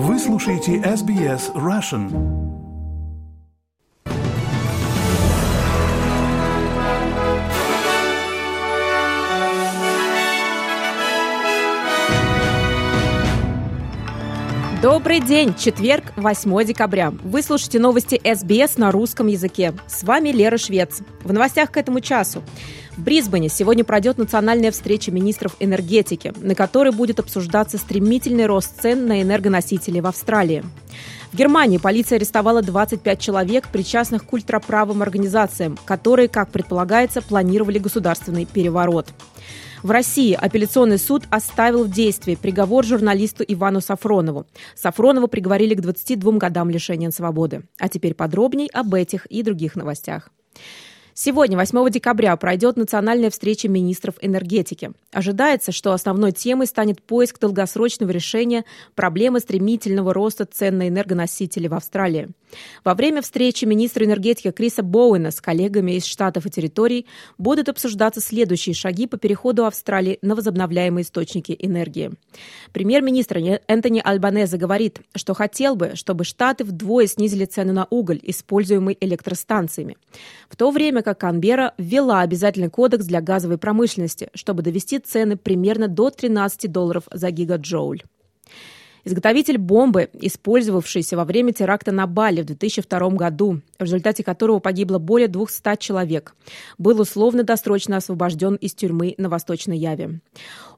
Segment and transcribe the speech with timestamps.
[0.00, 2.08] Вы слушаете SBS Russian.
[14.80, 15.56] Добрый день!
[15.56, 17.10] Четверг, 8 декабря.
[17.24, 19.74] Вы слушаете новости СБС на русском языке.
[19.88, 21.00] С вами Лера Швец.
[21.24, 22.44] В новостях к этому часу.
[22.98, 29.06] В Брисбене сегодня пройдет национальная встреча министров энергетики, на которой будет обсуждаться стремительный рост цен
[29.06, 30.64] на энергоносители в Австралии.
[31.30, 38.46] В Германии полиция арестовала 25 человек, причастных к ультраправым организациям, которые, как предполагается, планировали государственный
[38.46, 39.06] переворот.
[39.84, 44.48] В России апелляционный суд оставил в действии приговор журналисту Ивану Сафронову.
[44.74, 47.62] Сафронова приговорили к 22 годам лишения свободы.
[47.78, 50.30] А теперь подробней об этих и других новостях.
[51.20, 54.92] Сегодня, 8 декабря, пройдет национальная встреча министров энергетики.
[55.10, 58.64] Ожидается, что основной темой станет поиск долгосрочного решения
[58.94, 62.28] проблемы стремительного роста цен на энергоносители в Австралии.
[62.84, 67.06] Во время встречи министра энергетики Криса Боуэна с коллегами из штатов и территорий
[67.36, 72.12] будут обсуждаться следующие шаги по переходу Австралии на возобновляемые источники энергии.
[72.72, 78.96] Премьер-министр Энтони Альбанезе говорит, что хотел бы, чтобы штаты вдвое снизили цены на уголь, используемый
[79.00, 79.96] электростанциями.
[80.48, 85.88] В то время как Канбера ввела обязательный кодекс для газовой промышленности, чтобы довести цены примерно
[85.88, 88.02] до 13 долларов за гигаджоуль.
[89.04, 94.98] Изготовитель бомбы, использовавшейся во время теракта на Бали в 2002 году, в результате которого погибло
[94.98, 96.34] более 200 человек,
[96.76, 100.20] был условно-досрочно освобожден из тюрьмы на Восточной Яве.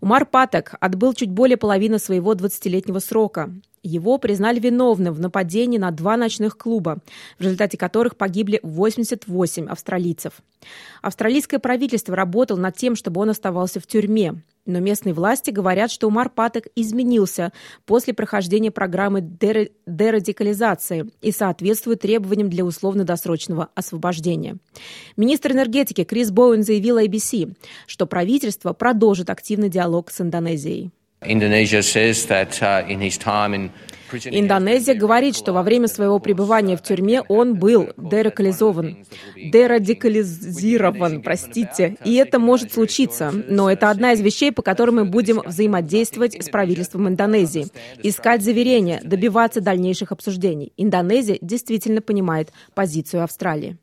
[0.00, 3.52] Умар Патек отбыл чуть более половины своего 20-летнего срока.
[3.82, 6.98] Его признали виновным в нападении на два ночных клуба,
[7.38, 10.34] в результате которых погибли 88 австралийцев.
[11.00, 14.42] Австралийское правительство работало над тем, чтобы он оставался в тюрьме.
[14.66, 17.52] Но местные власти говорят, что Умар Патек изменился
[17.86, 24.58] после прохождения программы дерадикализации и соответствует требованиям для условно-досрочного освобождения.
[25.16, 27.56] Министр энергетики Крис Боуэн заявил ABC,
[27.86, 30.90] что правительство продолжит активный диалог с Индонезией.
[34.12, 39.04] Индонезия говорит, что во время своего пребывания в тюрьме он был дерадикализован,
[39.36, 45.42] дерадикализирован, простите, и это может случиться, но это одна из вещей, по которым мы будем
[45.44, 47.68] взаимодействовать с правительством Индонезии,
[48.02, 50.72] искать заверения, добиваться дальнейших обсуждений.
[50.76, 53.76] Индонезия действительно понимает позицию Австралии.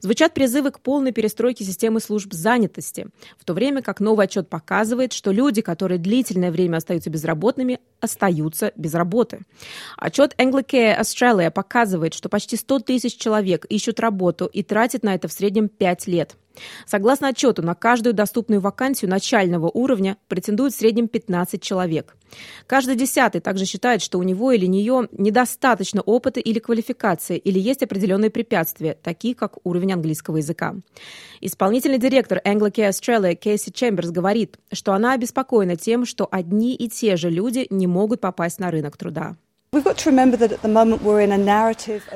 [0.00, 3.08] Звучат призывы к полной перестройке системы служб занятости,
[3.38, 8.72] в то время как новый отчет показывает, что люди, которые длительное время остаются безработными, остаются
[8.76, 9.40] без работы.
[9.96, 15.28] Отчет Anglicare Australia показывает, что почти 100 тысяч человек ищут работу и тратят на это
[15.28, 16.36] в среднем 5 лет.
[16.86, 22.16] Согласно отчету, на каждую доступную вакансию начального уровня претендует в среднем 15 человек.
[22.66, 27.82] Каждый десятый также считает, что у него или нее недостаточно опыта или квалификации, или есть
[27.82, 30.74] определенные препятствия, такие как уровень английского языка.
[31.40, 37.16] Исполнительный директор Anglicare Australia Кейси Чемберс говорит, что она обеспокоена тем, что одни и те
[37.16, 39.36] же люди не могут попасть на рынок труда.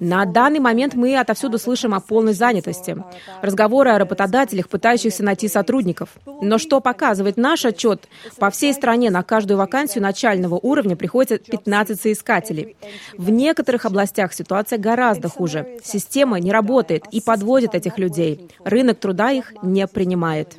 [0.00, 3.02] На данный момент мы отовсюду слышим о полной занятости.
[3.40, 6.10] Разговоры о работодателях, пытающихся найти сотрудников.
[6.42, 8.06] Но что показывает наш отчет?
[8.38, 12.76] По всей стране на каждую вакансию начального уровня приходится 15 соискателей.
[13.16, 15.78] В некоторых областях ситуация гораздо хуже.
[15.82, 18.50] Система не работает и подводит этих людей.
[18.62, 20.58] Рынок труда их не принимает.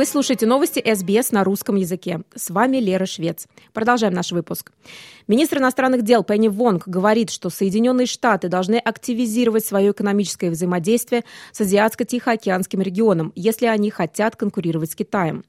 [0.00, 2.22] Вы слушаете новости СБС на русском языке.
[2.34, 3.46] С вами Лера Швец.
[3.74, 4.72] Продолжаем наш выпуск.
[5.28, 11.60] Министр иностранных дел Пенни Вонг говорит, что Соединенные Штаты должны активизировать свое экономическое взаимодействие с
[11.60, 15.44] Азиатско-Тихоокеанским регионом, если они хотят конкурировать с Китаем.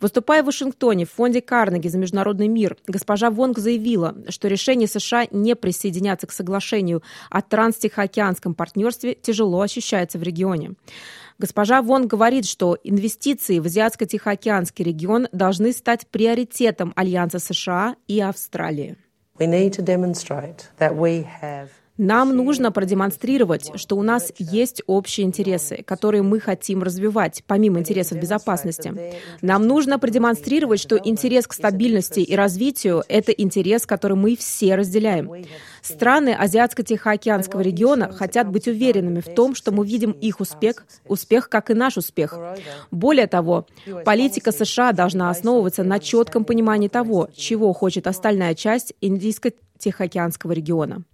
[0.00, 5.26] Выступая в Вашингтоне в фонде Карнеги за международный мир, госпожа Вонг заявила, что решение США
[5.30, 10.72] не присоединяться к соглашению о транстихоокеанском партнерстве тяжело ощущается в регионе.
[11.40, 18.98] Госпожа Вон говорит, что инвестиции в Азиатско-Тихоокеанский регион должны стать приоритетом Альянса США и Австралии.
[22.02, 28.18] Нам нужно продемонстрировать, что у нас есть общие интересы, которые мы хотим развивать, помимо интересов
[28.18, 28.94] безопасности.
[29.42, 35.44] Нам нужно продемонстрировать, что интерес к стабильности и развитию– это интерес, который мы все разделяем.
[35.82, 41.70] Страны Азиатско-Тихоокеанского региона хотят быть уверенными в том, что мы видим их успех, успех, как
[41.70, 42.34] и наш успех.
[42.90, 43.66] Более того,
[44.06, 51.04] политика США должна основываться на четком понимании того, чего хочет остальная часть Индийско-Тихоокеанского региона.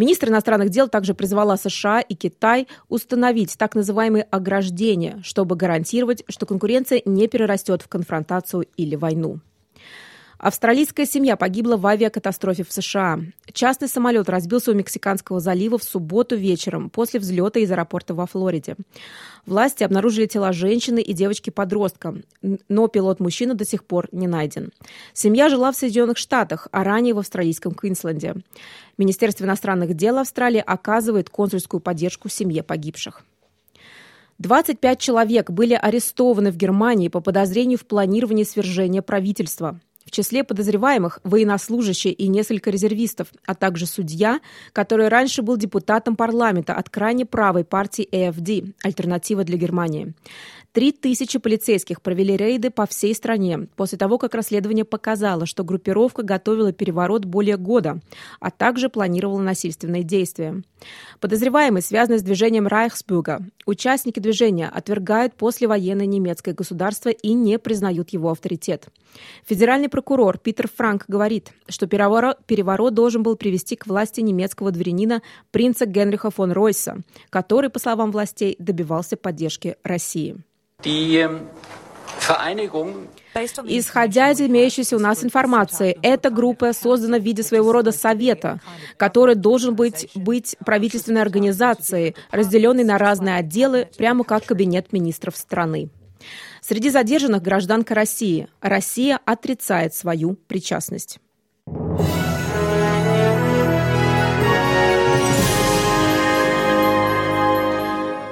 [0.00, 6.46] Министр иностранных дел также призвала США и Китай установить так называемые ограждения, чтобы гарантировать, что
[6.46, 9.40] конкуренция не перерастет в конфронтацию или войну.
[10.40, 13.20] Австралийская семья погибла в авиакатастрофе в США.
[13.52, 18.76] Частный самолет разбился у Мексиканского залива в субботу вечером после взлета из аэропорта во Флориде.
[19.44, 22.22] Власти обнаружили тела женщины и девочки-подростка,
[22.70, 24.72] но пилот-мужчина до сих пор не найден.
[25.12, 28.36] Семья жила в Соединенных Штатах, а ранее в австралийском Квинсленде.
[28.96, 33.26] Министерство иностранных дел Австралии оказывает консульскую поддержку семье погибших.
[34.38, 39.78] 25 человек были арестованы в Германии по подозрению в планировании свержения правительства.
[40.10, 44.40] В числе подозреваемых военнослужащие и несколько резервистов, а также судья,
[44.72, 50.12] который раньше был депутатом парламента от крайне правой партии AFD «Альтернатива для Германии».
[50.72, 56.22] Три тысячи полицейских провели рейды по всей стране после того, как расследование показало, что группировка
[56.22, 58.00] готовила переворот более года,
[58.38, 60.62] а также планировала насильственные действия.
[61.18, 63.40] Подозреваемые связаны с движением Райхсбюга.
[63.66, 68.86] Участники движения отвергают послевоенное немецкое государство и не признают его авторитет.
[69.46, 75.20] Федеральный прокурор Питер Франк говорит, что переворот должен был привести к власти немецкого дворянина
[75.50, 80.36] принца Генриха фон Ройса, который, по словам властей, добивался поддержки России.
[83.64, 88.60] Исходя из имеющейся у нас информации, эта группа создана в виде своего рода совета,
[88.96, 95.90] который должен быть, быть правительственной организацией, разделенной на разные отделы, прямо как кабинет министров страны.
[96.60, 98.48] Среди задержанных гражданка России.
[98.60, 101.18] Россия отрицает свою причастность.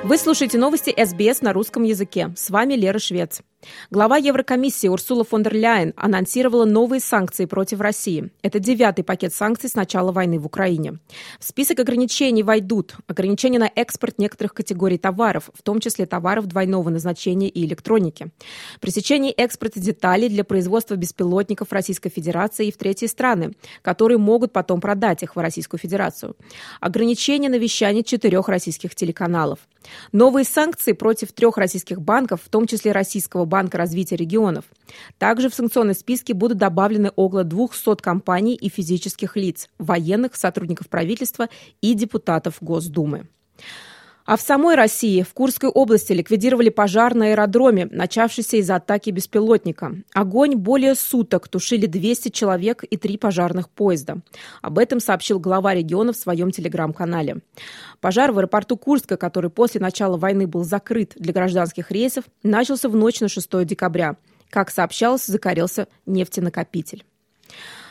[0.09, 2.33] Вы слушаете новости СБС на русском языке.
[2.35, 3.43] С вами Лера Швец.
[3.91, 8.31] Глава Еврокомиссии Урсула фон дер Ляйен анонсировала новые санкции против России.
[8.43, 10.99] Это девятый пакет санкций с начала войны в Украине.
[11.41, 16.89] В список ограничений войдут ограничения на экспорт некоторых категорий товаров, в том числе товаров двойного
[16.91, 18.29] назначения и электроники.
[18.81, 24.81] Пресечение экспорта деталей для производства беспилотников Российской Федерации и в третьи страны, которые могут потом
[24.81, 26.37] продать их в Российскую Федерацию.
[26.81, 29.59] Ограничение на вещание четырех российских телеканалов.
[30.13, 34.65] Новые санкции против трех российских банков, в том числе Российского банка развития регионов.
[35.19, 41.49] Также в санкционный списке будут добавлены около 200 компаний и физических лиц, военных, сотрудников правительства
[41.81, 43.27] и депутатов Госдумы.
[44.29, 49.95] А в самой России, в Курской области, ликвидировали пожар на аэродроме, начавшийся из-за атаки беспилотника.
[50.13, 54.19] Огонь более суток тушили 200 человек и три пожарных поезда.
[54.61, 57.39] Об этом сообщил глава региона в своем телеграм-канале.
[58.03, 62.97] Пожар в аэропорту Курска, который после начала войны был закрыт для гражданских рейсов, начался в
[62.97, 64.17] ночь на 6 декабря.
[64.51, 67.03] Как сообщалось, закорился нефтенакопитель.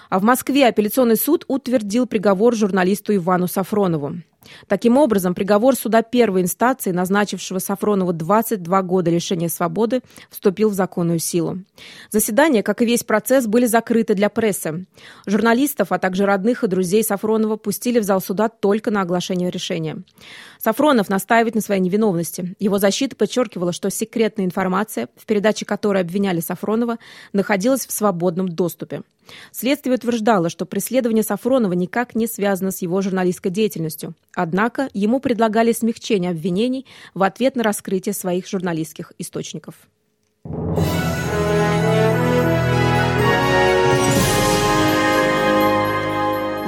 [0.10, 4.18] А в Москве апелляционный суд утвердил приговор журналисту Ивану Сафронову.
[4.68, 11.20] Таким образом, приговор суда первой инстанции, назначившего Сафронову 22 года лишения свободы, вступил в законную
[11.20, 11.60] силу.
[12.12, 14.86] Заседания, как и весь процесс, были закрыты для прессы.
[15.26, 19.98] Журналистов, а также родных и друзей Сафронова пустили в зал суда только на оглашение решения.
[20.60, 22.56] Сафронов настаивает на своей невиновности.
[22.60, 26.98] Его защита подчеркивала, что секретная информация, в передаче которой обвиняли Сафронова,
[27.34, 29.04] находилась в свободном доступе.
[29.52, 34.14] Следствие утверждало, что преследование Сафронова никак не связано с его журналистской деятельностью.
[34.34, 39.76] Однако ему предлагали смягчение обвинений в ответ на раскрытие своих журналистских источников.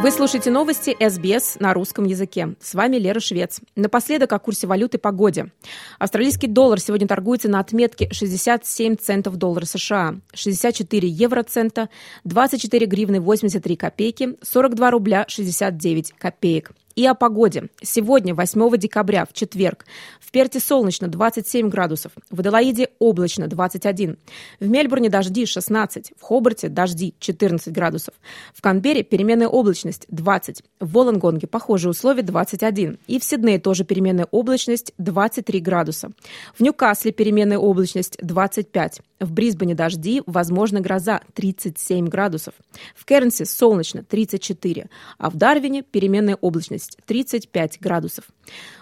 [0.01, 2.55] Вы слушаете новости СБС на русском языке.
[2.61, 3.59] С вами Лера Швец.
[3.75, 5.51] Напоследок о курсе валюты и погоде.
[5.99, 11.89] Австралийский доллар сегодня торгуется на отметке 67 центов доллара США, 64 евроцента,
[12.23, 16.71] 24 гривны 83 копейки, 42 рубля 69 копеек.
[16.99, 17.69] И о погоде.
[17.81, 19.85] Сегодня, 8 декабря, в четверг,
[20.19, 24.17] в Перте солнечно 27 градусов, в Аделаиде облачно 21,
[24.59, 28.15] в Мельбурне дожди 16, в Хобарте дожди 14 градусов,
[28.53, 34.27] в Канберре переменная облачность 20, в Волонгонге похожие условия 21, и в Сиднее тоже переменная
[34.29, 36.11] облачность 23 градуса,
[36.53, 42.55] в Ньюкасле переменная облачность 25, в Брисбене дожди, возможно гроза 37 градусов,
[42.95, 48.25] в Кернсе солнечно 34, а в Дарвине переменная облачность область 35 градусов.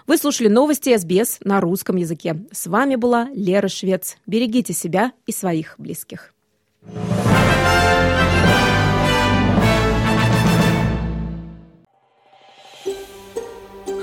[0.06, 2.36] Вы слушали новости СБС на русском языке.
[2.52, 4.16] С вами была Лера Швец.
[4.26, 6.32] Берегите себя и своих близких.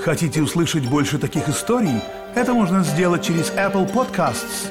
[0.02, 2.00] Хотите услышать больше таких историй?
[2.36, 4.70] Это можно сделать через Apple Podcasts,